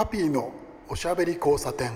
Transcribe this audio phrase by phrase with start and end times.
[0.00, 0.50] ハッピーの
[0.88, 1.90] おしゃべり交差点。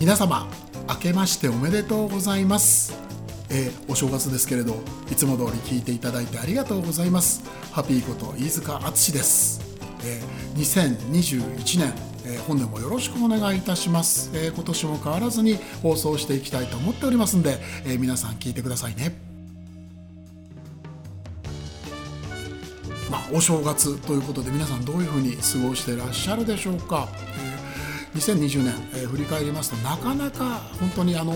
[0.00, 0.48] 皆様
[0.88, 2.95] 明けましておめでとうございます、
[3.56, 4.74] えーお正月ですけれど
[5.10, 7.42] いつも通り聞いていただいてありがとうございます。
[7.72, 9.60] ハッピーこと飯塚敦です、
[10.04, 11.92] えー2021年、
[12.26, 17.56] えー本年もよろしくお願いいたします、えー今年も変わらずに放送していきたいと思っておりますんで、
[17.86, 19.16] えー皆さん聞いてくださいね。
[23.10, 27.65] まあ、お正月ということで皆さんどういうふうに過ごしてらっしゃるでしょうか、えー
[28.16, 31.32] 2020年、えー振り返りますとなかなか本当にあの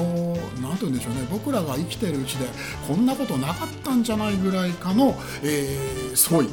[0.60, 2.46] 何て言うんでしょうね僕らが生きているうちで
[2.86, 6.48] こんなことなかったんじゃないぐらいかの、えーすごい、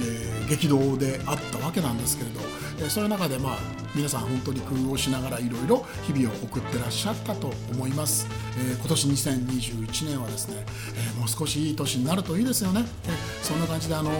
[0.00, 2.40] えー激動であったわけなんですけれど、
[2.78, 3.58] えーそういう中でまあ
[3.96, 10.64] 皆さん本当に工夫をしながらいろいろ日々を送ってらっしゃったと思います、えー今年2021年はですね、
[11.16, 14.12] えもう少しいい年になるといいですよね、えーそんな感じであの、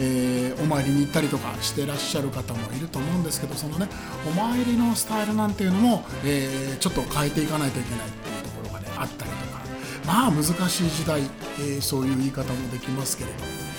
[0.00, 3.88] えお参りに行ったりとかしてらっしゃる方もいると思うんですけどそのね
[4.26, 9.60] お参りのスタイルなんていうのも、えちょっと変えていかないといけないっていうところがねあったりとか。
[10.06, 11.22] まあ難しい時代、
[11.60, 13.69] えそういう言い方もできますけれども。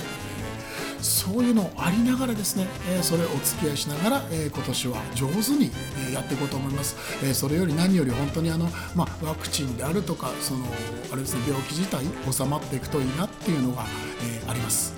[1.01, 5.71] そういうのありながらですね、えーそれをお付き合いしながら、えー今年は上手に、
[6.13, 10.65] やっていこうと思います、えーそれより何より本当にあの、まあ、ワクチンであるとかその
[11.11, 13.85] あれです、ね、病気自体収まっていくといいなっていうのが、
[14.23, 14.93] えーあります。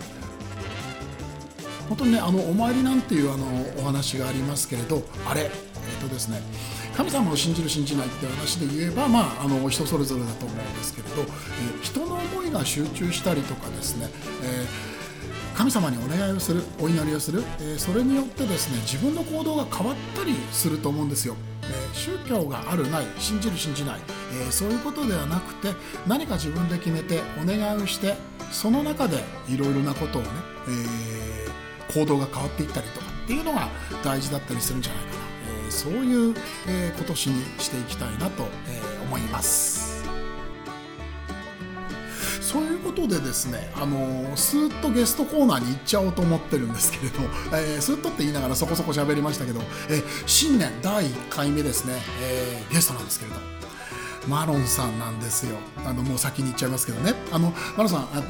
[1.89, 3.45] 本当にねあのお参りなんていうあの
[3.81, 5.49] お話がありますけれどあれえっ、
[6.01, 6.41] とですね
[6.95, 14.07] 神様を信じる信じないって話で言えば、まあ、あの人それぞれだと思うんですけれど、えー人の思いが集中したりとかですね、
[14.43, 14.92] えー
[15.55, 23.99] 神様にお願いをするお祈りをする、えそれによってですね自分の行動が変わったりすると思うんですよ、え宗教があるない信じる信じない、
[24.47, 25.69] えそういうことではなくて
[26.07, 28.15] 何か自分で決めてお願いをして
[28.51, 30.29] その中でいろいろなことをね、
[30.67, 31.33] えー
[31.93, 33.67] 行動が変わっていったりとかっていうのが
[34.03, 35.17] 大事だったりするんじゃないかな、
[35.67, 36.35] えそういう、
[36.67, 39.82] えー今年にしていきたいなと、え思います。
[42.53, 47.19] そういうことでですね、あのースーッとゲストコーナーに行っちゃおうと思ってるんですけれど、
[47.57, 49.59] えースーッとって言いながらそこそこ喋りましたけど、
[49.89, 53.37] えー新年第1回目ですね、えーゲストなんですけれど、
[54.27, 55.57] マロンさんなんですよ。
[55.83, 57.13] あのもう先に言っちゃいますけどね。
[57.31, 58.27] あのマロンさん、あのえ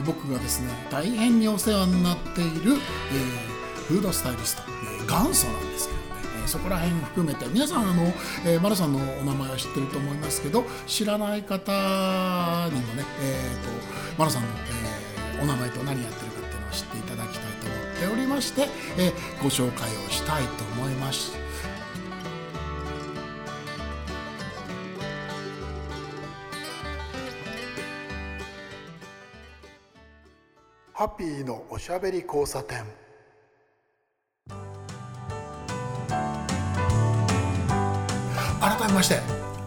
[0.00, 3.56] ー僕がですね大変にお世話になっている、えー
[3.86, 4.62] フードスタイリスト、
[4.98, 6.05] えー元祖なんですけど。
[6.46, 8.04] そこら辺含めて皆さんあの、
[8.44, 11.56] えーマロさんのお名前は知ってると思いますけど知らない方
[12.72, 13.70] にもね、えー、と
[14.18, 14.96] マロさんの、えー
[15.38, 21.36] お名前と何やってるかっていうのを知っていただきたいと思っておりまして、えーご紹介をしたいと思います。
[30.94, 32.82] ハッピーのおしゃべり交差点
[38.96, 39.20] まして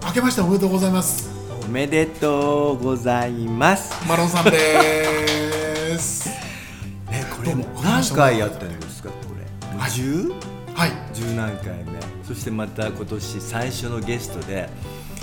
[0.03, 1.29] 明けましておめでとうございます。
[1.63, 3.93] おめでとうございます。
[4.07, 6.29] マロンさんです。
[7.11, 9.77] ね、これも何回やってるんですか、これ？
[9.79, 9.91] はい。
[9.91, 10.31] 十、
[10.73, 10.91] はい。
[11.13, 11.99] 十何回目。
[12.27, 14.67] そしてまた今年最初のゲストで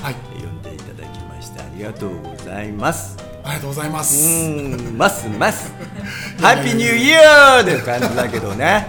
[0.00, 0.14] はい。
[0.40, 3.16] 呼んでいただきましてありがとうございます。
[3.42, 4.14] ありがとうございまうす
[4.96, 5.72] ますます。
[6.40, 8.54] ハッピーニューイヤーって感じだけど。
[8.54, 8.86] ね。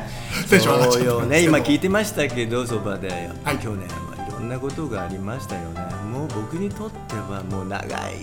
[0.47, 3.57] そうよね、今聞いてましたけど、そばで、はい。
[3.57, 3.87] 去年
[4.37, 5.81] はいろんなことがありましたよね。
[6.11, 8.21] もう僕にとってはもう長い長い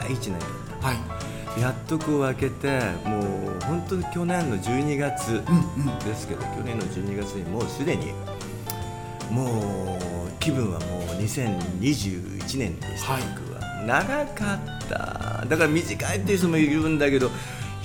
[0.00, 0.38] 長い一年。
[0.38, 0.50] だっ
[0.80, 0.86] た。
[0.88, 1.60] はい。
[1.60, 5.98] やっとこう開けてもう本当に去年の12月うんうん。
[6.00, 8.12] ですけど、去年の12月にもうすでに
[9.30, 13.22] もう気分はもう2021年でした、はい。
[13.36, 13.60] 僕は。
[13.86, 15.44] 長かった。
[15.46, 17.30] だから短いっていう人もいるんだけど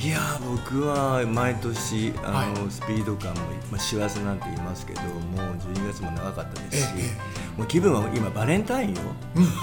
[0.03, 2.71] いや僕は毎年あの、はい。
[2.71, 3.39] スピード感も、
[3.71, 9.01] まあ、師走なんて言いますけどもう12月も長かったですし、ええもう気分は今バレンタインよ、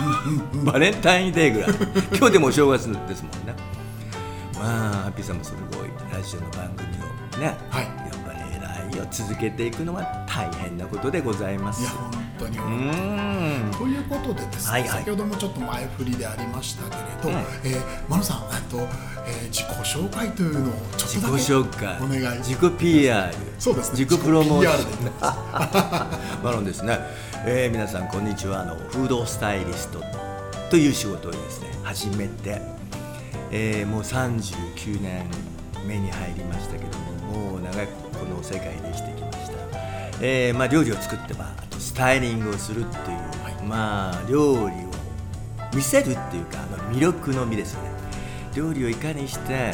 [0.64, 1.70] バレンタインデーぐらい。
[2.16, 3.54] 今日でもお正月ですもんね。
[4.54, 7.84] まあハッピーさんもすごいラジオの番組をね、はい。
[7.84, 9.06] やっぱり偉いよ。
[9.10, 11.82] 続けていくのは大変なことでございます
[12.40, 12.58] 当に。
[12.58, 13.70] うーん。
[13.72, 14.88] ということでですね、はいはい。
[14.90, 17.44] 先ほどもちょっと前振りでありましたけれど、うん。
[17.64, 18.38] えーマロさん
[18.68, 21.96] と、えー自己紹介というのをちょっ自己とだけ紹介。
[22.02, 25.08] お願い自己 PR そうですね自己プロモーショ
[26.40, 26.42] ン。
[26.42, 26.98] マロンですね、
[27.44, 28.62] えー皆さんこんにちは。
[28.62, 30.02] あのフードスタイリスト
[30.70, 32.60] という仕事をですね始めて、
[33.50, 35.26] えー、もう39年
[35.86, 37.86] 目に入りましたけどももう長く
[38.18, 39.29] この世界で生きてきました、
[40.22, 44.90] えーまあ、料理を作ってばあとスタイリングをするっていう、はい、まあ料理を
[45.74, 47.90] 見せるっていうかあの魅力の美ですよね
[48.54, 49.72] 料理をいかにして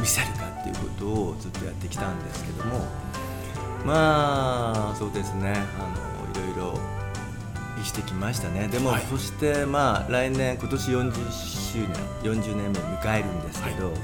[0.00, 2.80] 見せるかっていうことをずっとやってきたんですけども
[3.84, 6.78] まあそうですねあのいろいろ
[7.78, 13.94] 生きてきましたねでも、はい、そしてまあ来年今年40周年40年目を迎えるんですけど、はい、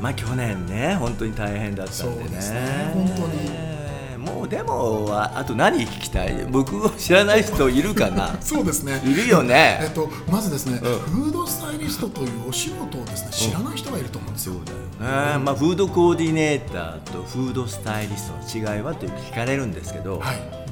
[0.00, 3.73] まあ去年ね本当に大変だったんでね、ね、本当に
[4.24, 6.46] もうでもあと何聞きたい？
[6.50, 8.36] 僕を知らない人いるかな？
[8.40, 9.00] そうですね。
[9.04, 20.64] いるよね、えっと、まずですね、うん、フードスタイリストというお仕事をですね知らない人がいると思うんですよ、そうだよね、まあ、フードコーディネーターとフードスタイリストの違いはという聞かれるんですけど、はい。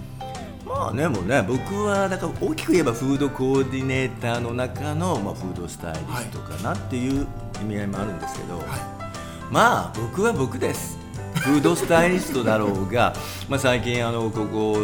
[0.65, 7.27] まあねもね僕はだから大きく言えばフードコーディネーターの中の、まあ、フードスタイリストかなっていう
[7.61, 8.67] 意味合いもあるんですけど、はい、
[9.51, 10.99] まあ僕は僕です
[11.43, 13.15] フードスタイリストだろうが、
[13.49, 14.75] まあ、最近あのここ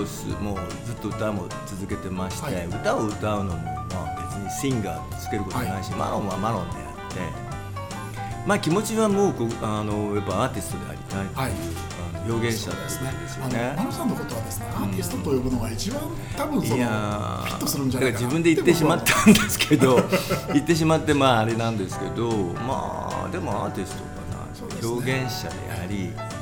[0.41, 7.21] もうずっと歌も続けてまして、はい、歌を歌うのも、まあ、別にシンガーつけることないし、はい、マロンはマロンであって、
[8.45, 11.53] まあ、気持ちはもうこあのやっぱアーティストでありたいという、はい、
[12.25, 13.13] あの表現者ですね。
[13.13, 13.75] ですね。
[13.77, 16.01] マロさんのことはですね、アーティストと呼ぶのが一番
[16.37, 20.01] 多分そのフィットするんじゃないかな自分で言ってしまったんですけど
[20.53, 22.31] 言ってしまってまああれなんですけど
[22.67, 26.38] まあでもアーティストかな、表現者であり。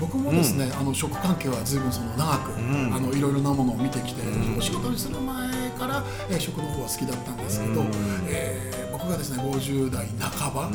[0.00, 7.90] えー、僕もですね、うん、あの食関係は随分その長く、うん、あのいろいろなものを見てきて、うん、お仕事にする前から、えー、食の方は好きだったんですけど、うん、
[8.28, 10.70] えー、僕がですね50代半ば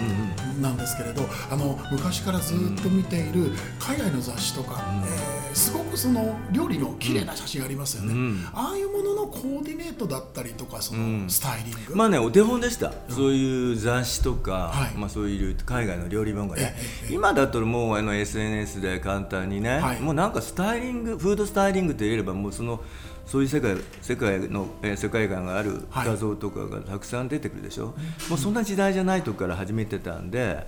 [0.60, 8.14] なんですけれど、あの昔からずっと見ている海外の雑誌とか、えー、すごくその料理の綺麗な写真ありますよね、
[8.54, 16.76] ああいうもののコーディネートだったりとかそのスタイリング、まあねお手本でした、そういう雑誌とか、はい、まあ、そういう海外の料理本がね、
[17.10, 22.82] 今だともうあの SNS で簡単にね、はい、もうなんかスタイリングフードスタイリングといえればもうその
[23.26, 27.94] そういう世界世界の、えー、世界観がある画像とかがたくさん出てくるでしょ、は
[28.28, 30.68] い、もうそんな時代じゃないとこから始めてたんで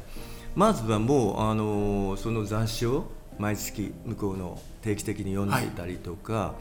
[0.55, 3.05] まずはもう、あのー、その雑誌を
[3.39, 6.53] 毎月向こうの定期的に読んでいたりとか、はい、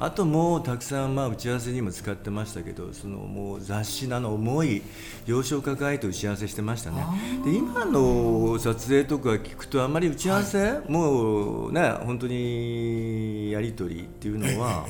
[0.00, 4.82] あともうたくさんまあ打ち合わせにも使ってましたけどそのもう雑誌の重い
[5.26, 7.04] 要所を抱えて打ち合わせしてましたね。
[7.44, 14.86] で今の撮影とか聞くとあんまり打ち合わせ、はい、もうね本当にやり取りっていうのは。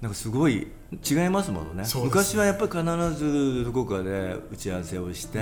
[0.00, 1.84] なんかすごい違いますものね。
[2.04, 5.40] 昔はやっぱり必ずどこかで打ち合わせをして、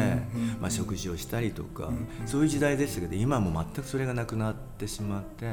[0.60, 1.90] まあ、食事をしたりとか、
[2.24, 5.52] そういう時代でしたけど今も全くそれがなくなってしまって。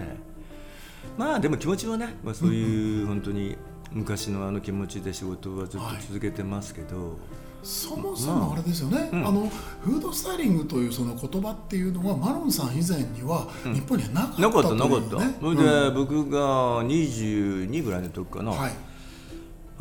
[1.18, 3.58] まあでも気持ちはね、まあ、そういう本当に
[3.92, 6.98] 昔のあの気持ちで仕事はずっと続けてますけど。
[6.98, 7.18] はい
[7.64, 8.56] そもそもあ。
[8.56, 9.52] れですよね、まあうん、あの
[9.82, 15.40] フードスタイリングというその言葉っていうのはマロンさん以前には日本にはなかった、ね、なかったなかった。
[15.40, 16.40] それで、僕が
[16.84, 18.72] 22ぐらいの時かな、はい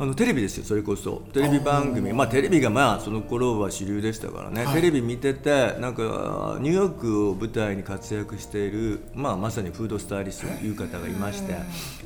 [0.01, 1.21] あのテレビですよそれこそ。
[1.31, 2.11] テレビ番組。
[2.11, 10.71] まあテレビがまあその頃は主流でしたからね、はい、テレビ見ててなんかニューヨークを舞台に活躍している、まあ、まさにフードスタイリストとい。
[10.71, 11.53] う方がいまして。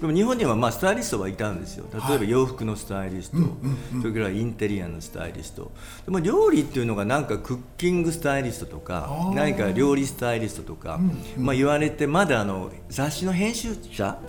[0.01, 1.85] でも日本にはまあスタイリストはいたんですよ。
[2.09, 3.47] 例えば洋服のスタイリスト、はい、
[4.01, 5.71] それからインテリアのスタイリスト。
[6.03, 10.99] でも料理っていうのがなんかクッキングスタイリストとか何か料理スタイリストとか、
[11.37, 14.19] まあ、言われてまだあの雑誌の編集者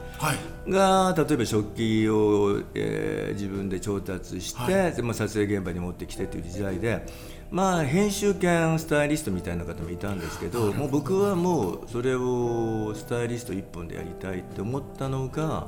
[0.68, 7.06] が例えば食器を、えー、自分で調達して、はい、まあ、撮影現場に持ってきてという時代で、
[7.50, 15.66] まあ、編集兼スタイリストみたいな方もいたんですけどもう僕はもうそれをスタイリスト一本でやりたいって思ったのが。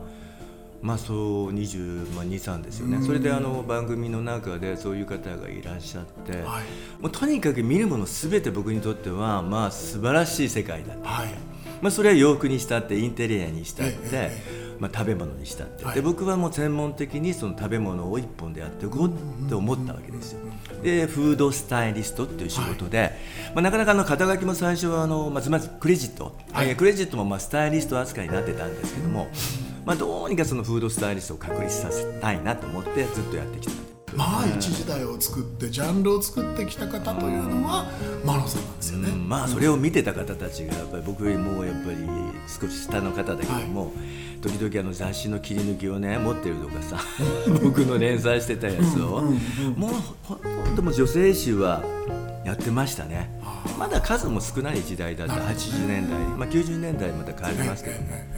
[0.81, 11.29] まあそう22、まあ、3ですよね、それであの番組の中でそういう方がいらっしゃって、はい、もうとにかく見るものすべて僕にとってはまあ素晴らしい世界だった、はい、
[11.80, 14.30] まあ、それは洋服にしたってインテリアにしたって、
[14.78, 20.40] まあ、食べ物にしたって、で僕はもう専門的にその食べ物を一本でやっていこうって思ったわけですよ。
[20.82, 23.12] でフードスタイリストっていう仕事で、
[23.54, 29.28] まあ、なかなかの肩書きも最初はあのまずまずクレジット、はい、クレジットもまあスタイリスト扱いになってたんですけども、
[29.85, 33.88] まあ、どうにかそのフードスタイリストを確立させたいなと思ってずっとやってきた。
[34.17, 37.87] まあ一時代を作ってジャンルを作ってきた方というのは
[38.25, 41.97] マロさんなんですよね、まあそれを見てた方たちがやっぱり僕よりもやっぱり
[42.47, 46.99] 少し下の方だけども、はい、時々あの雑誌の切り抜きをね持ってるとかさ
[47.62, 49.23] 僕の連載してたやつを、
[49.77, 49.91] もう
[50.23, 51.83] ほんとも女性誌は
[52.45, 53.31] やってましたね。
[53.79, 58.29] まだ数も少ない時代だった80年代、まあ、90年代また変わりますけどね。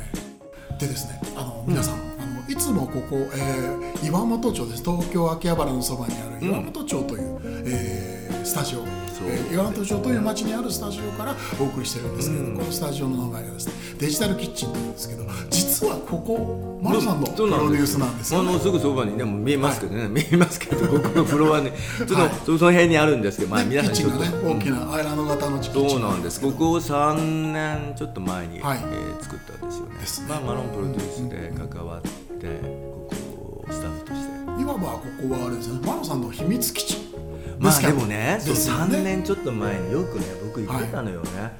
[0.78, 2.09] でですねあの皆さん、うん
[2.50, 4.82] いつもここ、えー、岩本町です。
[4.82, 25.90] 東京秋葉原のそばにある岩本町という、うん、えー、スタジオ、えー、岩本町という町にあるスタジオからお送りしてるんですけど、うん、このスタジオの名前がですねデジタルキッチンというんですけど実はここマロさんのプロデュースなんですよ、ね、あのすぐそばにね見えますけどね、はい、見えますけどここのフロアにちょっと、はい、その辺にあるんですけど、まあ、皆さんちょっと、ね、大きなアイランド型のキッチン。
[25.90, 26.40] そうなんです。
[26.40, 29.94] ここを3年ちょっと前に、はい、えー、作ったんですよね。
[29.94, 34.62] ね、まあ、マロンプロデュースで関わってここをスタッフとして。
[34.62, 35.80] いわばここはあれですね。
[35.86, 36.98] マロさんの秘密基地。
[37.58, 38.38] まあでもねね。
[38.40, 41.52] 3年ちょっと前によくね僕言ってたのよね、はい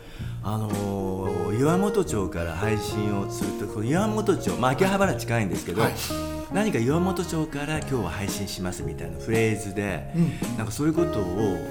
[0.43, 5.93] あの岩本町から配信をするとこの岩本町、まあ、秋葉原近いんですけど、はい、
[6.53, 11.23] 何か岩本町から今日は配信しますみたいなフレーズで、うん、なんかそういうことを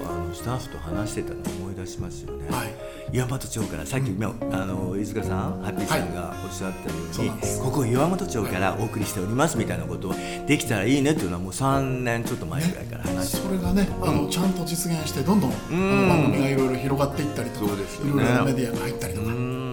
[0.08, 2.48] あのスタッフと話してたのを思い出しますよね。
[2.48, 2.68] はい、
[3.12, 10.14] 岩本町からさっき、うん、あの飯塚さんハッピーさんがおっしゃったように、はい、ここ岩本町からお送りしておりますみたいなことを
[10.46, 19.26] できたらいいねっていうのはもう3年ちょっと前ぐらいから話して、ね、それがねあのちゃんと実現してどんどん、あの番組がいろいろ広がっていったりとか、ね、いろいろメディアが入ったりとか。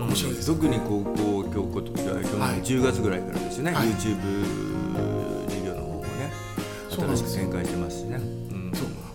[0.07, 6.31] 面白いです、ね、特にここ今日去年10月ぐらいからですよね、はい、YouTube 事業の方もね
[6.89, 8.46] 新しく展開してますしね。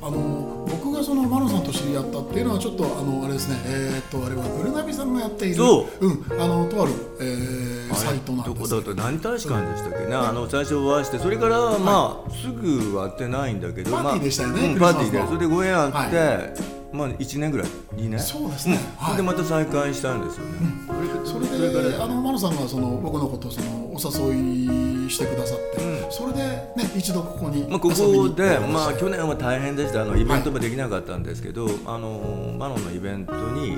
[0.05, 3.57] あの僕がそのマロさんと知り合ったっていうのはちょっとあのあれですね。
[3.65, 8.81] えー、っとあれはグルナビさんがやっているそう、うん、あのとある、えー、サイトなんですど。
[8.81, 10.07] こだと何大使館でしたっけ？
[10.09, 16.55] ねあの最初お会いしてそれから、はい、まあすぐは会ってないんだけどパーティーでしたよね、まあうん、パーティーでそれでご縁あって、はい。
[16.93, 18.19] まあ1年ぐらい2年？
[18.19, 18.79] そうですね、
[19.11, 20.53] うん、でまた再会したんですよね、
[20.91, 21.22] うん、
[21.69, 26.39] であのマロさんがその僕のことをそのお誘いしてくださって、うん、それで
[26.77, 30.03] ね一度ここにまあここでまあ去年は大変でした。
[30.03, 33.77] あのイベントもできなかったんですけど、はい、あのマロンのイベントに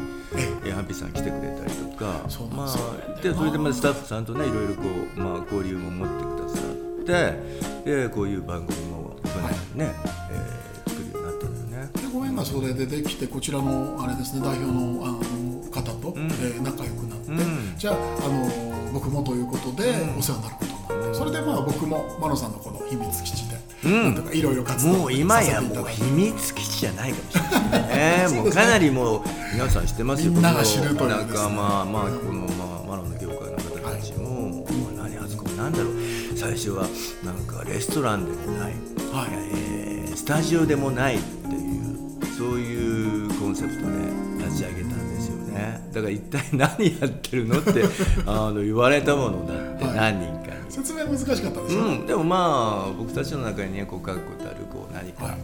[0.65, 2.21] えハッピーさん来てくれたりとか
[2.55, 4.83] まあでそれでまあスタッフさんとねいろいろこ
[5.17, 9.31] うまあ交流も持ってくださってでこういう番組も去
[9.75, 9.95] 年ね、はい、
[10.33, 10.75] えー
[12.15, 15.19] ご縁がそれでできてこちらのあれですね代表のあの
[15.69, 17.14] 方と、うん、えー、仲良くな
[17.85, 28.29] じゃああの僕もということでお世話になることになって、それでまあ僕もマノさんのこの秘密基地で、いろいろ活動もう今やもう秘密基地じゃないかもしれないね。
[28.33, 29.21] ね、もうかなりもう
[29.53, 30.33] 皆さん知ってますよ。
[30.33, 35.93] みんなが知るという、ね、なんかまあまあこの、まあ、マロの業界の方たちも、はい、何あそこなんだろう。
[36.35, 36.87] 最初は
[37.23, 38.73] なんかレストランでもない、
[39.13, 39.29] はい。
[39.53, 44.94] えー、スタジオでもないっていうそういうコンセプトで立ち上げた
[45.95, 47.85] だから一体何やってるのって
[48.27, 55.37] あの言われたものだって何人かに、はい、説明難しかったですよ、うん、でもまあ僕たちの中にねこう確固たるこう何か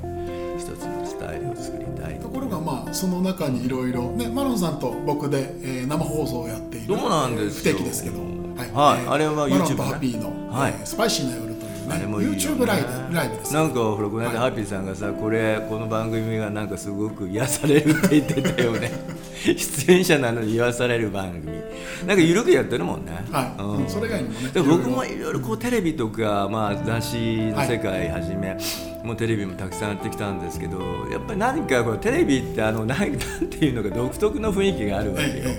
[0.58, 9.04] 一つのスタイルを作りたい、ところがまあその中にいろいろねマロンさんと僕で、えー、生放送をやっているそうなんです不定期ですけどはい、はい。
[9.04, 11.50] えー、あれは YouTube、ね、マロンとハッピーの、はい、えー、スパイシーな夜
[11.90, 18.92] あれもいい、ね、YouTube ライブライブですなんかほらこの間ハッピーさんがさ、これこの番組がなんかすごく癒されるって言ってたよね
[19.44, 21.58] 出演者なのに癒される番組。
[22.06, 23.12] なんか緩くやってるもんね。
[23.30, 24.50] はい、うん、それ以外にもね。
[24.54, 25.40] 僕もいろいろ。
[25.40, 30.80] こうテレビとか、まあ、雑誌の世界はじめ、はい、もうテレビもたくさんやってきたんですけど
[31.10, 35.54] やっぱり何かこうテレビってあの なんていうのか独特の雰囲気があるわけよ、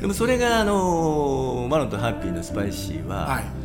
[0.00, 3.64] でもそれがあのマロンとハッピーのスパイシーは、はい。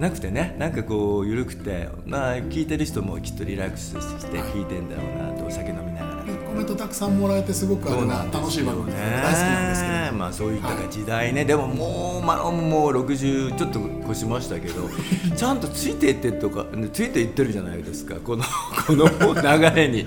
[0.00, 6.09] なくてねなんかこう緩くてまあ聞いてる人もきっとリラックスして聞いてんだろうなとお酒飲みながら
[6.50, 10.00] コメントたくさんもらえてすごくあ楽しい番組で大好きなんですけど。
[10.20, 13.80] まあそういった時代ね、はい、でももうマロンも60ちょっと
[14.10, 14.88] 越しましたけど
[15.36, 18.16] ちゃんとついていってとかついていってるじゃないですか。
[18.16, 18.42] この
[18.86, 20.06] この流れに。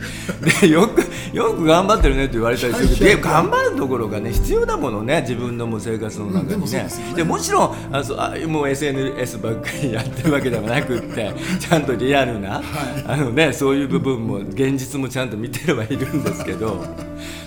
[0.61, 6.87] でよくよく頑張ってるねって言われたりするけど頑張るところがね必要だものね自分のもう生活の中にね。
[7.09, 12.63] うん、で、ね、もちろんあそあもう SNS ばっかりやってるわけではなくってちゃんとリアルな、はい、
[13.07, 16.83] あのねそういう部分も現実もちゃんと見てればいるんですけど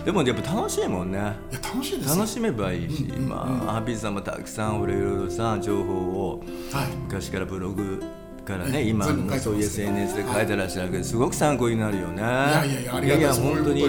[0.05, 1.19] でもやっぱ楽しいもんね
[1.53, 3.37] 楽しいです楽しめばいいし、うんうんうん、ま
[3.69, 8.03] あハッピーさんもたくさんいろいろさ情報を、はい、昔からブログ
[8.47, 12.23] からね、今のそういう SNS で書いてらっしゃるけど、すごく参考になるよね。
[12.23, 13.85] いやいやいや、ありがとういや本当に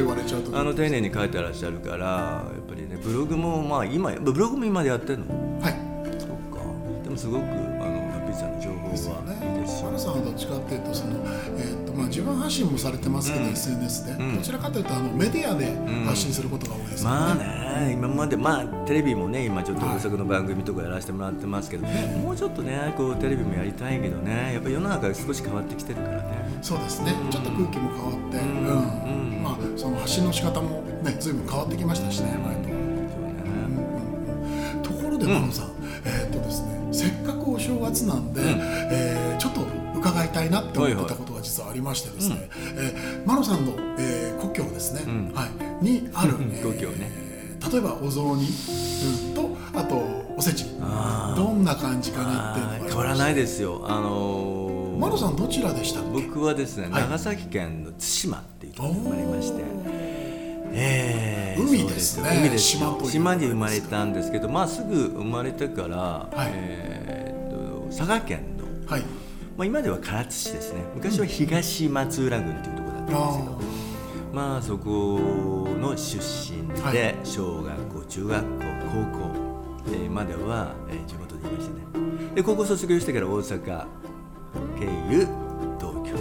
[0.58, 5.62] あの丁寧に書いてらっしゃるから、やっぱりね、ブログもまあ今ブログも今でやってるの？
[5.62, 5.74] はい。
[6.20, 6.60] そうか。
[7.04, 9.84] でもすごくあのハッピーさんの情報はいいですし。
[9.84, 11.30] マさんはどっちかっていうとそのえっ、と
[11.98, 15.76] まあ自分発信もされてますけど、うん、SNS で、どちらかというとあのメディアで
[16.06, 26.60] 発信することが多いです、ね、まあね、今までまあテレビもね今ちょっと補足の番組とかやらせてもらってますけど、はい、もうちょっとねこうテレビもやりたいけどねやっぱ世の中が少し変わってきてるからね。
[26.62, 27.14] そうですね。
[27.32, 32.78] ちょっと空気も変わって、うん、まあその発信の仕方もね随分変わってきましたしね前と。
[34.90, 35.72] ところでマ野さん、
[36.06, 38.48] えっとですねせっかくお正月なんで、うん、
[38.92, 45.48] えー、ちょっと伺いたいなって思ったことが実はありましてですね、はいはい、えー、マロさんの、えー、故郷ですね、うん、は
[45.82, 50.66] い、にある、 故郷ね、えー、例えばお雑煮、うん、とあとおせち。
[51.36, 53.84] どんな感じかなっていうのが変わらないですよ。
[53.88, 59.64] あのー、マロさんどちらでした僕はですね、はい、長崎県の対馬っていうところに生まれまして。
[60.80, 62.30] えー、海ですね。
[62.40, 69.04] 海です島島に生まれたんですけどまあすぐ生まれてから、はい、えー、と佐賀県の、はい
[69.58, 70.86] まあ、今では唐津市ですね。
[70.94, 73.52] 昔は東松浦郡っていうところだったんですけど、
[74.30, 75.20] うん、まあそこ
[75.82, 79.36] の出身で、はい、小学校中学校高校、
[79.88, 82.36] えー、までは、えー、地元にいましたね。
[82.36, 83.86] で高校卒業してから大阪
[84.80, 85.28] 経由
[85.80, 86.18] 東京。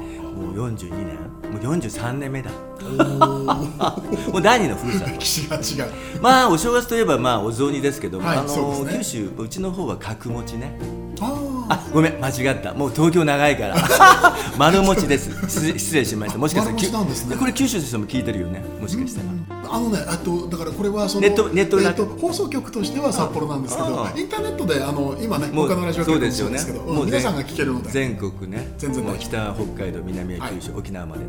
[0.00, 1.30] に来てもう42年。
[1.50, 2.50] もう43年目だ。
[4.32, 5.10] もう第二のふるさと。
[5.10, 5.92] 歴史が違う。
[6.22, 10.78] まあお正月といえばまあお雑煮ですけど、はい、あの、ね、九州うちの方は角餅ね。
[11.20, 11.49] あ
[11.92, 12.74] ごめん間違った。
[12.74, 13.76] もう東京長いから。
[14.58, 15.30] 丸餅です。
[15.48, 16.38] 失礼しました。
[16.38, 18.62] もしかしたら、ね、これ九州の人も聞いてるよね。
[18.80, 19.26] もしかしたら、
[19.72, 27.90] あのねあとだからこれはそのネットネット、えー、と放送局としては札幌なんですけどインターネットであの今ね他のラジオ局もそうですけど、ね、皆さんが聞けるので。
[27.90, 28.74] 全国ね。
[28.78, 31.26] 全然北北海道南は九州、はい、沖縄までね。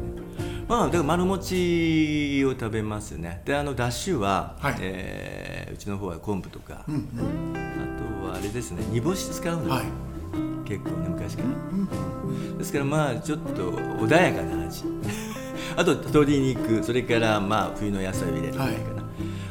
[0.68, 3.42] まあ、だから丸餅を食べますね。
[3.46, 7.04] であのだしは、はい、えー、うちの方は昆布とか、うんうん、
[7.56, 8.84] あとはあれですね。
[8.90, 9.86] 煮干し使うの、はい、
[10.72, 14.84] 結構ね昔から、うん、ですからまあちょっと穏やかな味。
[15.76, 19.04] あと鶏肉それからまあ冬の野菜を入れるぐらいかな、はい、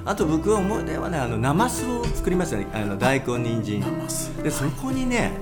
[0.06, 2.66] あと僕は思い出はねあのナマスを作りましたね。
[2.72, 3.82] あの大根人参。
[4.42, 5.32] でそこにね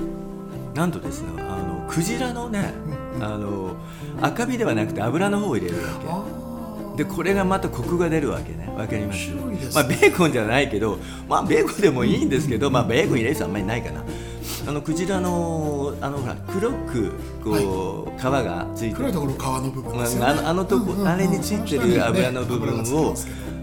[0.75, 2.73] なんとですねあのクジラのね、
[3.17, 3.77] うん、あの
[4.21, 6.33] 赤身ではなくて油の方を入れるわ
[6.97, 7.05] け。
[7.05, 8.69] でこれがまたコクが出るわけね。
[8.77, 9.41] わかります、ね、
[9.75, 14.05] まあ、ベーコンじゃないけど、まあ、ベーコンでもいいんですけど、まあ、ベーコン入れる人あんまりないかな
[14.67, 17.13] あのクジラのあのほら黒く
[17.43, 17.51] こ
[18.07, 18.95] う、はい、皮がついてる。
[18.97, 23.15] 黒いところ皮の部分、ね、あのあのとこ、うんうん、あれについてる油の部分を、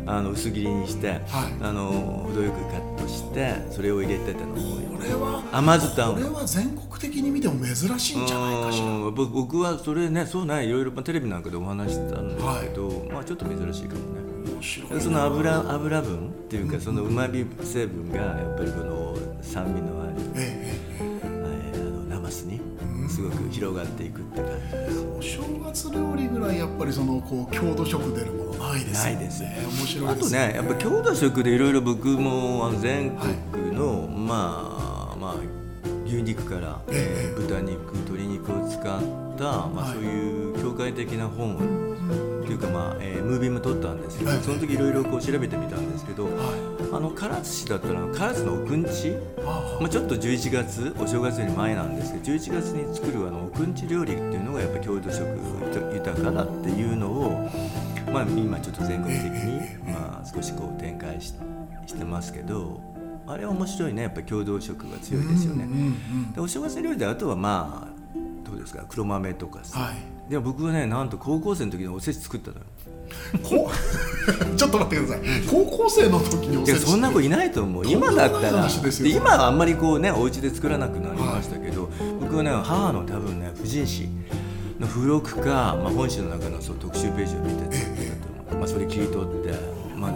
[0.08, 1.22] あの薄切りにして、はい、
[1.62, 4.60] あの程よくカットしてそれを入れてたのこ
[5.02, 9.12] れは甘酢たんこれは全国的に見ても珍しいんじゃないかしら。
[9.12, 14.26] 僕はそれねそうねいろいろテレビなんかでお話したんですけど、はい、まあちょっと珍しいかもね。
[15.00, 20.65] その油油分っていうかそのうまみ成分がやっぱりこの酸味のある、えええ
[22.50, 29.16] え、あのナマスにすごく広がっていくって感じです、お正月料理ぐらいやっぱりそのこう郷土色出るものないですよね。
[29.16, 29.58] ないですね。
[29.64, 35.36] 面白いです、ね、あとねやっぱ郷土色でいろいろ僕も全国の、はい、まあまあ
[36.06, 38.82] 牛肉から、えー、豚肉鶏肉を使っ
[39.38, 41.85] た、まあ、そういう教会的な本を
[42.46, 46.34] っていうか、まあえー、ムービーも撮ったんですけど、はい、その時いろいろこう調べてみたんですけど、はい、
[46.94, 55.26] あの唐津市だったら唐津の奥んち、まあ、ちょっと11月お正月より前なんですけど11月に作るあの奥んち料理っていうのがやっぱ郷土色
[55.94, 57.50] 豊かだっていうのを、
[58.14, 61.34] まあ、今ちょっと全国的に、まあ、少しこう展開し
[61.88, 62.80] してますけど。
[63.28, 65.68] あれは面白いねやっぱり郷土色が強いですよね。
[66.36, 72.64] でお正月料理であとはまあどうですか黒豆とかさ、はいでも僕はねなんと高校生の時におせち作ったのよ。
[73.44, 73.72] こ
[74.58, 75.22] ちょっと待ってください。
[75.50, 77.88] 高校生の時におせちそんな子いないと思う。
[77.88, 78.68] 今だったら。
[79.04, 84.10] 今はあんまりこうねお家で作らなくなりましたけど、はい、僕はね母の多分ね婦人誌
[84.80, 87.78] の付録か、まあ、本誌の中のそう特集ページを見て
[88.50, 89.54] たまあ、それ切り取って
[89.96, 90.12] まあ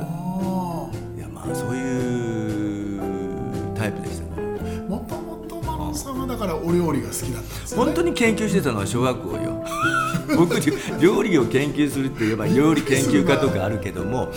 [1.18, 3.00] いやまあそういう
[3.76, 4.82] タイプでしたね。
[4.88, 7.84] もともとマロさんはだからお料理が好きだったんですね。
[7.84, 9.59] 本当に研究してたのは小学校よ
[10.38, 10.56] 僕
[11.00, 14.30] 料理を研究するって言えば料理研究家とかあるけども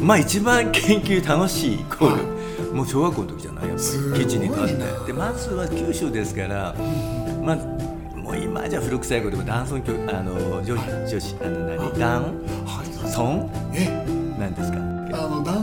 [0.00, 2.16] まあ一番研究楽しいイコー
[2.68, 3.76] ルもう小学校の時じゃないやっ
[4.12, 5.06] ぱり基地に立って。
[5.06, 6.74] でまずは九州ですから
[7.42, 7.56] まあ
[8.18, 12.34] もう今じゃ古臭いことでも男尊教あの女子女子あの何男
[13.08, 13.50] 尊？
[14.38, 14.93] なんですか？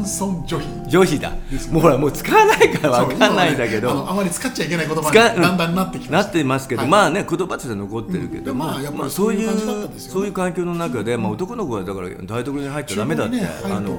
[0.02, 1.30] 男尊女卑女卑だ、
[1.72, 9.50] もうほらもう使わないからわかんないんだけど、ね、あまり使っちゃいけない言葉にだんだんなってきまなってますけど、はい、まあね言葉として残ってるけど、うん、まあやっぱりそういう
[9.98, 13.92] そういう環境の中で、まあ、男の子はだから台所に入っちゃダメだって、ね、あの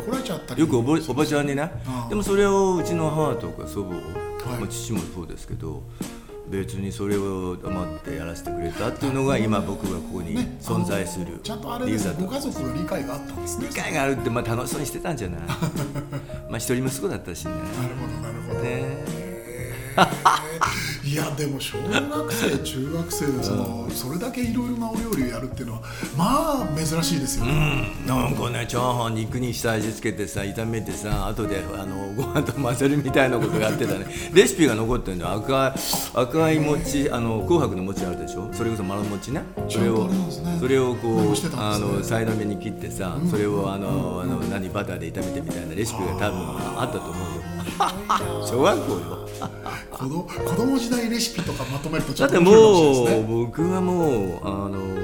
[0.57, 1.71] よくおばおばちゃんにね。
[2.09, 3.95] でもそれをうちの母とか祖母、
[4.51, 5.83] はい、まあ、父もそうですけど
[6.49, 12.13] 別にそれを黙ってやらせてくれたっていうのが今僕がここに存在する、ね、ちゃんとあれです。
[12.21, 13.67] ご家族の理解があったんですね。
[13.71, 15.41] 理解があるってまあ楽しそうにしてたんじゃない？
[16.51, 17.53] まあ一人息子だったしね。
[17.53, 18.61] なるほどなるほど。
[18.61, 19.22] ね
[21.05, 25.81] いやでも小学生中学生でその、それだけいろいろなお料理をやるっていうのは
[26.17, 34.07] まあ珍しいですよね、うん、なんかねチャーハン肉に下味付けてさ炒めてさ後であのご飯と混ぜるみたいなことやってたね。
[34.33, 35.73] レシピが残ってるの赤い
[36.15, 38.49] 赤い餅あの紅白の餅あるでしょ？
[38.53, 39.43] それこそ丸餅ね。
[39.69, 40.15] それを、ね、
[40.61, 46.41] それをこう、ね、あのさいの目に切ってさ、うん、それをあの、あの何バターで炒めてみたいなレシピが多分
[46.81, 47.15] あったと思う。
[47.15, 47.32] よ
[48.47, 49.29] 小学校よ。
[49.91, 53.27] 子供子供時代レシピとかまとめるとちょっと面白いですね。
[53.29, 55.03] 僕はもうあの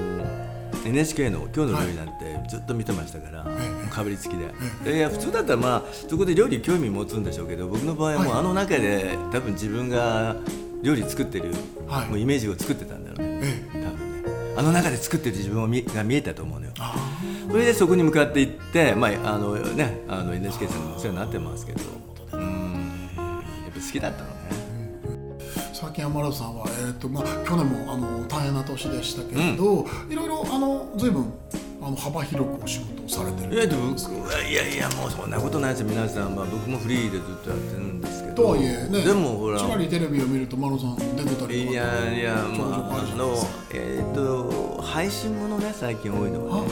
[0.85, 4.55] NHK の「今日の料理」なんてずっと見てましたから、はい、かぶりつきで、
[4.87, 10.37] えいや普通だったらまあそこで料理興味持つんでしょうけど僕の場合はもうあの中で多分自分が
[10.83, 11.53] 料理作ってる、
[11.89, 14.23] はい、もうイメージを作ってたんだろうね、多分ね。
[14.57, 16.73] あの中で作ってる自分を見が見えたと思うのよ。
[17.51, 21.81] それでそこに向かっていってまああのねあの NHK さんもお世話になってますけど
[23.89, 24.29] 好きだったの
[25.73, 31.33] 最近山田さんは、えーとまあ、去年もあの大変な年でしたけれど、うん、いろいろあの随分
[31.81, 38.35] あの幅広くお仕事をされてるいや僕はいやいやもうそんなことないです皆さん、まあ、僕もフリーでずっとやってるんですけど。
[38.35, 39.59] とはいえねでもほら。
[39.59, 43.35] ちらりテレビを見るとマロさん出てたりいやいやまああの
[43.73, 46.69] えっ、ー、と配信ものね最近多いのはね。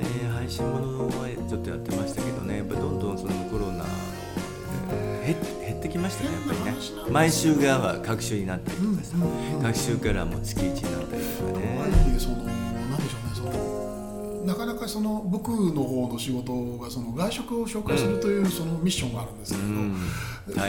[0.00, 2.58] えー、配信ものはちょっとやってましたけどね。
[2.58, 3.75] やっぱどんどんそのコロナ減
[5.86, 6.76] ってきましたねやっぱりね。
[7.10, 9.16] 毎週が各週になったりとかさ、
[9.62, 11.76] 各週からもう月1になったりとかね。
[11.86, 12.52] そのなんでしょうね
[13.34, 19.96] そのなかなかその僕の方の仕事がその外食を紹介するというそのミッションがあるんですけど、うん。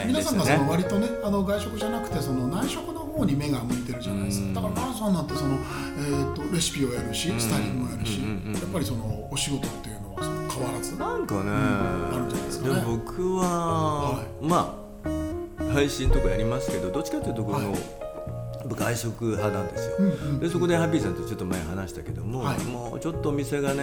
[0.06, 8.26] 皆さんがその割とねあの外食じゃなくてその内食の方に目が向いてるじゃないですか、だからマラさんなんてその、えーと、レシピをやるしスタイリングもやるし、や
[8.68, 12.82] っぱりそのお仕事っていうのはその変わらずなんかね、あるんじゃないですかね。
[12.86, 13.42] 僕は、
[14.18, 14.77] はい、まあ
[15.72, 17.74] 配信とかやりますけどどっちかというところの、
[18.76, 23.82] 外食派なんですよ、うんうん、でそこでハッピーさんとちょっと前話したけども、はい、もうちょっとお店がね、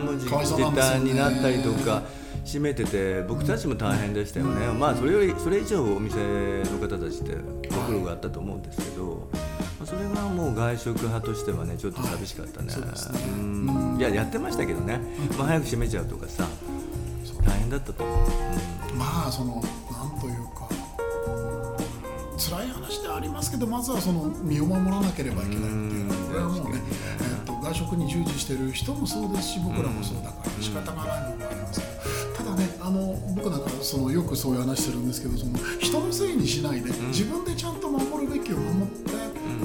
[0.00, 2.02] うん、もう時短になったりとか
[2.44, 6.16] 閉めてて僕たちも大変でしたよね、うん、まあそれよりそれ以上お店
[6.70, 7.36] の方たちって
[7.68, 12.72] ご苦労があったと思うんですけど、まあ、それがもう外食派としてはねちょっと寂しかったね。
[12.72, 12.82] はい。
[12.82, 15.00] ね、いややってましたけどね、
[15.36, 16.46] まあ、早く閉めちゃうとかさ
[17.44, 18.18] 大変だったと思う、
[18.92, 19.62] うん、まあその
[22.38, 26.80] 辛い話ではありますけどまずはその身を守らなければいけないっていうのはこれはもうね、
[27.18, 31.80] えーと、外食に従事してる人もそうですし僕らもそうだから仕方がない部分はあります。
[31.80, 39.12] けどただねあの僕なんかそのよくそういう話するんですけどその人のせいにしないで、自分でちゃんと守るべきを守って、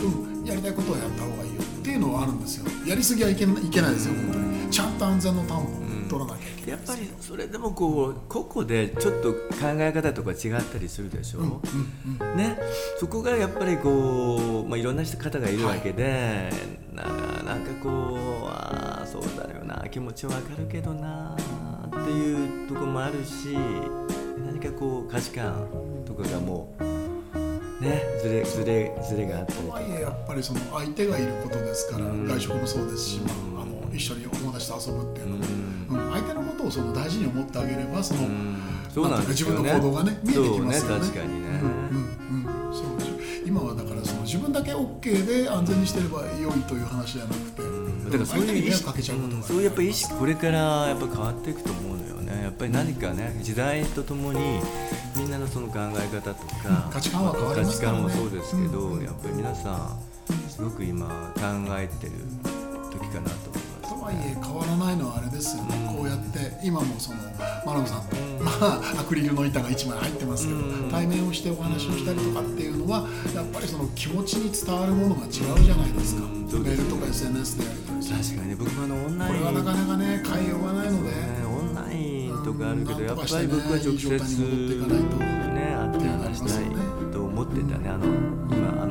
[0.02, 2.66] うん、やりたいことをやった方がいいよっていうのはあるんですよ。
[2.88, 4.70] やりすぎはいけいけないですよ本当に。
[4.72, 5.83] ちゃんと安全の担保
[6.14, 9.40] 取らなきゃいけない、やっぱりそれでもこう個々でちょっと考
[9.78, 11.62] え方とか違ったりするでしょ、うんうん
[12.32, 12.58] うん、ね？
[13.00, 16.14] そこがやっぱりこう、まあ、いろんな方がいるわけで、は
[16.94, 17.04] い、な
[17.44, 21.36] なんかこうああそうだよな気持ちわかるけどな
[21.88, 23.58] っていうとこもあるし
[24.46, 25.68] 何かこう価値観
[26.06, 26.84] とかがもう
[27.84, 33.53] ねずれずれずれがあったりとはいえやっぱりその相手がいることですから、外食もそうですし、まあ、あの
[33.94, 38.22] 一緒にお友達と遊ぶっていうのは、うん、相手のことをその大事に思ってあげればその、
[38.94, 41.00] そうなんね、自分の行動がね見えてきますよね。
[41.00, 42.86] ね確かにね、うんうんうん、そう
[43.46, 47.62] 今はだからその自分だけ OK で安全にしてれば良いという話じゃなくて、
[48.06, 52.44] だからそういう意識かけちゃうことが、そういうやっぱ意識これからやっぱ変わっていくと思うのよね。
[52.44, 54.40] やっぱり何かね時代とともに
[55.18, 57.86] みんなのその考え方とか、価値観は変わりますね。
[57.88, 61.42] 価値観もそうですけど、やっぱり皆さんすごく今考
[61.78, 62.14] えてる
[62.92, 63.30] 時かな
[64.14, 67.18] いえ変わらないのはあれですよね、うん、こうやって今もその
[67.66, 88.06] マラムさんと、うん、まあアクリルの板が1枚入ってますけど、うん、対面をしてお話をしたりとかっていうのはやっぱりその気持ちに伝わるものが違うじゃないですか、メールとか SNS でやり取り確かに僕もあのオンラインこれはなかなかね変えようがないので、ね、オンラインとかあるけど、やっぱり僕は直接ね会って話したいと思ってたねあの
[88.54, 88.83] 今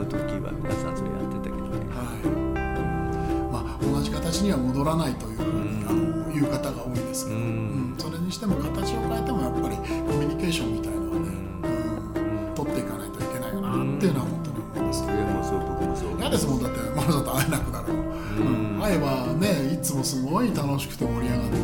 [4.42, 7.94] には戻らないというふうに、あのいう方が多いですけど、うん。
[7.98, 9.82] それにしても形を変えてもやっぱりコ
[10.18, 12.54] ミュニケーションみたいなのはね、うん。
[12.54, 17.96] 取っていかないといけないかなっていうのは本当に思いますけど、もそう僕もそう嫌ですもんだってマルさんと会えなくなるう。
[17.96, 18.80] ん。
[18.82, 21.56] 会えばねいつもすごい楽しくて盛り上がって、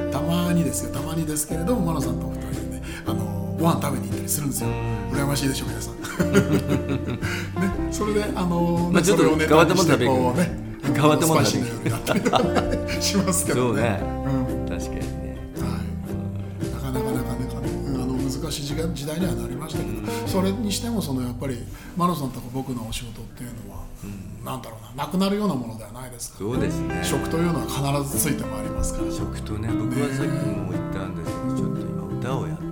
[0.00, 0.92] うん、たまにですよ。
[0.92, 4.70] たまにですけれどもマルさんとお二人でねあのご飯食べに行ったりするんですよ。
[5.12, 5.96] 羨ましいでしょ皆さん。
[7.60, 7.92] ね。
[7.92, 10.65] それであの、まあ、ちょっと変わったもの食べるね
[10.96, 11.60] 変わったもの食べ
[12.94, 13.16] るし。
[13.16, 15.80] ますけどね、うん、確かにね、は
[16.62, 21.58] い、なかなかなかなか、ね、あの難難しい時代にはなりましたけど、うん、それにしてもそのやっぱり
[21.96, 26.44] マロさんとか僕のお仕事っていうのは、うん、なんだろうななくなるようなものではないですか。
[26.44, 27.00] ら、そうですね。
[27.02, 29.10] 食というのは必ずついてまいりますから。
[29.10, 32.65] 食とね僕はさっきも言ったんですけど、ちょっと今歌をやって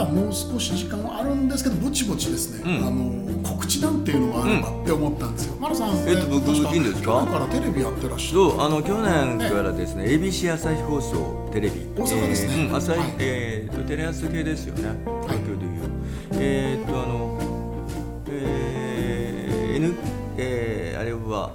[0.00, 7.12] だもう少し時間はあるんですけどぼちぼちですね、うん、あの告知なんていうのがあればって思ったんですよ、うん、マルさん、えっと、僕いいんですか？
[7.12, 11.86] 去年からテレビやってらっしゃるあの去年からですね、ABC 朝日放送テレビ。
[11.96, 14.82] 大阪ですね、えー、朝日、はい、えーと、テレ朝系ですよね
[15.22, 15.80] 東京でいう、
[16.32, 17.38] えー、っとあの
[18.28, 19.94] えー、N
[20.38, 21.52] えー、あれは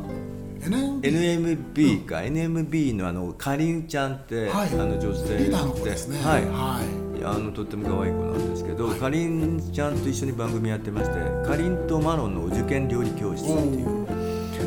[1.01, 6.19] NMB か、うん、NMB のあのかりんちゃんって、はい、あの女性リーダーの子ですね。
[6.23, 14.07] はい、はい、あのとっても可愛い子なんですけど、はい、かりんちゃんと一緒に番組やってまして「かりんとマロンのお受験料理教室」っていう、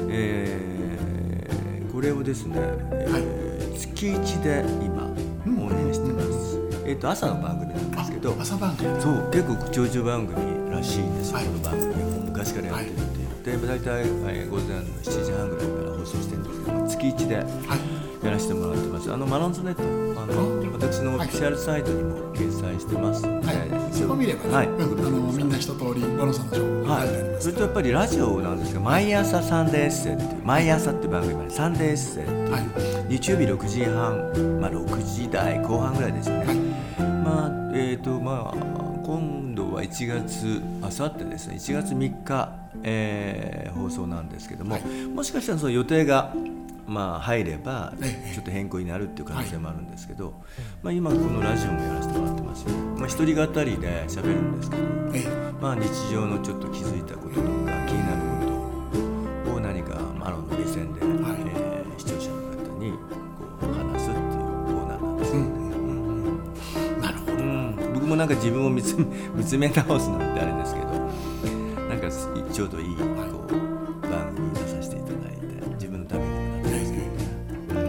[0.09, 5.05] えー、これをですね、えー、月1で今
[5.95, 9.01] してます、うん、えっ、ー、と朝の番組なんですけど朝番組。
[9.01, 19.83] そう結構長寿番組らしいんですよ、この番組は昔からやってるっていうで大体、えー、午前の7時半ぐらいから放送してるんですけど月1でやらせてもらってます、あのマロンズネット
[20.21, 23.27] あの私のオフィシャルサイトにも掲載してます。
[23.27, 32.63] ので、はい、そこ見ればね、はい、あのみんな一通りマロンさんの情報が書いてあります、それとやっぱりラジオなんですが毎朝サンデーエッセイっていう毎朝って番組までサンデーエッセイっていう、はい、
[33.09, 38.74] 日曜日6時半、まあ、6時台後半ぐらいですよね、はい、まあえっ、ー、とまあ
[39.85, 46.35] 1月あさってですね1月3日えー、放送なんですけども、はい、もしかしたらその予定が、
[46.87, 47.93] まあ、入れば
[48.33, 50.35] ちょっと変更になるっていう可能性もあるんですけど、はい、
[50.83, 54.83] まあ、今このラジオもやらせてもらってますよ、まあ、一人語りで喋るんですけど、
[55.61, 57.49] まあ、日常のちょっと気づいたこととか
[57.87, 61.14] 気になることを何かマロンの目線で、
[68.15, 68.97] もなんか自分を見つ
[69.59, 70.95] め直すなんてあれですけど
[72.53, 73.07] ちょうどいいこう
[74.09, 76.99] 番組に出させていただいて自分のためにもなってますけ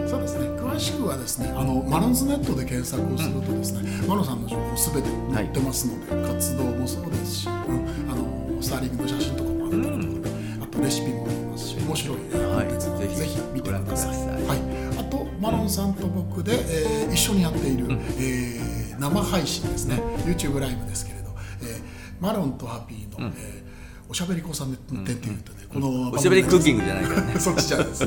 [0.02, 7.54] ど、そうですね詳しくはですねあのマロンズネットで検索をするとですね、うん、マロンさんの情報すべて載ってますので、はい、活動もそうですし、うん、
[8.10, 12.30] あのスターリングの写真とかもあったりとか、うん、あとレシピもありますし面白いコン
[12.66, 14.10] テンツなので、ぜひ見てください。
[14.10, 14.58] はい、
[14.98, 20.00] あとマロンさんと僕で、えー、一緒にやっている、うん、えー、生配信ですね。
[20.24, 21.30] YouTube ライブですけれど、
[21.62, 21.80] えー、
[22.20, 23.66] マロンとはぴいの、うん、えー
[24.08, 27.34] おしゃべり子さんで点っていうとね、このおしゃべりクッキングじゃないからね。
[27.40, 28.06] そっちじゃないです、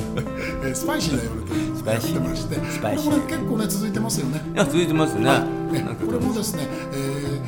[0.64, 3.12] えスパイシーな夜というのをやってましてスパイシー。
[3.12, 4.42] これ結構ね続いてますよね。
[4.54, 5.30] いや続いてますね、
[6.06, 7.42] これもですね、え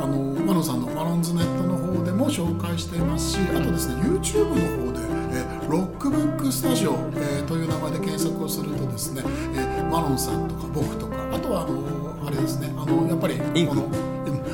[0.00, 5.00] ー、あのマロンさんのマロンズネットの方でも紹介していますしあとですね YouTube の方で、
[5.32, 9.22] えー、ロックブックスタジオ、えー、という名前で検索をするとですね、
[9.54, 12.68] えー、マロンさんとか僕とかあとはあのあれですね。
[12.76, 13.88] あのやっぱりこの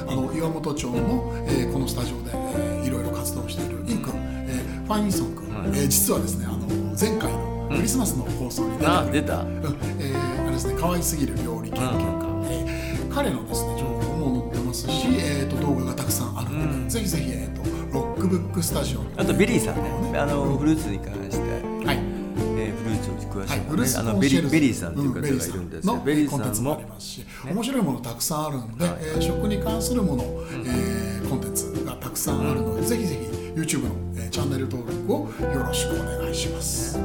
[0.07, 4.13] あの岩本町の、えー、このスタジオで、えー、いろいろ活動しているイン君、
[4.47, 9.57] えー、ファインソン君、はい、えー、実はですねあの前回のクリスマスの放送に出た、うん
[9.99, 19.77] えー、あれですね可愛すぎる料理研究家、うん、えー、彼のですね情報も載ってますし、えーと、動画がたくさんあるので、うん、ぜひぜひ、えーと、ロックブックスタジオあとビリーさん
[20.13, 20.19] ね。
[20.19, 21.64] あの、フルーツに関して
[23.77, 26.65] ね、はい、あのベリベリーさんという方がいるんですけど、ベリーさん。
[26.65, 33.21] もありますし、ね、面白いものたくさんあるんで、はい、えー、食に関するもの、うん、えー、コンテンツがたくさんあるので、うん、ぜひぜひ
[33.55, 37.05] YouTube の、えー、チャンネル登録をよろしくお願いします、ね、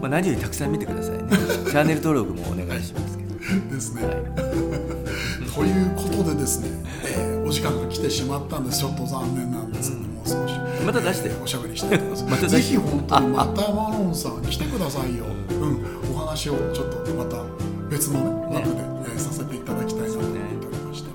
[0.00, 1.28] まあ、何よりたくさん見てくださいね。
[1.70, 3.30] チャンネル登録もお願いしますけど。
[3.70, 4.14] ですね、はい、
[5.54, 6.68] ということでですね、
[7.04, 10.54] えー、お時間が来てしまったんですちょっと残念なんですけども、うん、少し
[10.86, 12.24] また出して、えー、おしゃべりしたいと思います。
[12.30, 15.99] またぜひ本当にまたマロンさん来てくださいよ、うん、お
[16.30, 17.42] 話をちょっとまた
[17.88, 21.14] 別のね枠で、ねえー、させていただきたいなと思っておりまして、ね、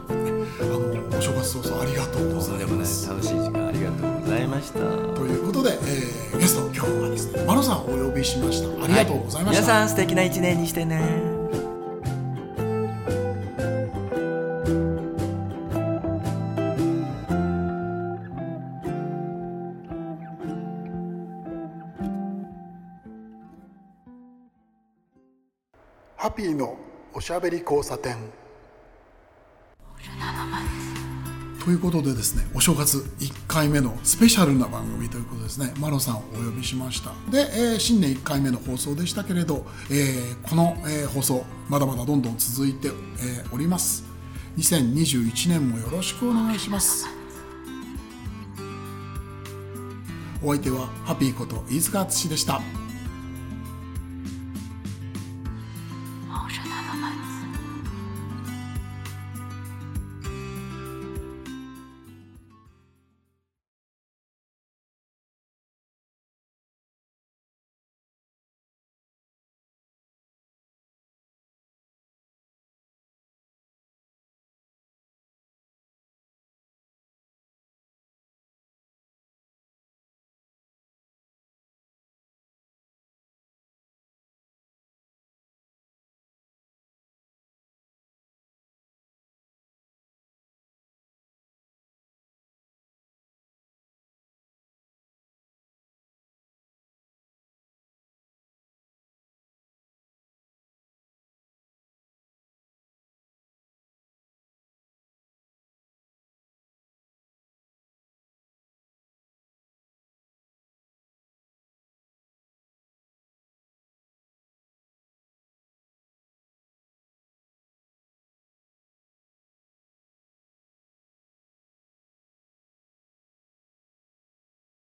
[0.60, 3.10] あのお正月早々ありがとうございます。
[3.10, 4.80] 楽しい時間ありがとうございました。
[4.80, 8.84] ということで、えー、ゲスト今日はですねマロさんをお呼びしました。
[8.84, 9.74] ありがとうございました。
[9.74, 11.35] はい、皆さん素敵な一年にしてね。
[26.36, 26.78] ピーの
[27.14, 28.18] おしゃべり交差点。
[31.64, 35.74] ということでですねお正月1回目のスペシャルな番組ということですね。
[35.80, 37.12] マロさんをお呼びしました。
[37.32, 44.04] で、えー、新年1回目の放送でしたけれど、えー、この、えー、放送まだまだどんどん続いて、えー、おります。
[44.58, 47.08] 2021年もよろしくお願いします。
[50.44, 52.62] お相手はハッピーこと飯塚敦でした。